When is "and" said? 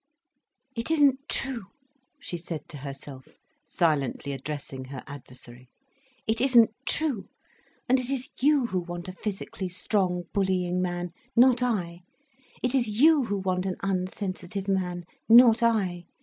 7.87-7.99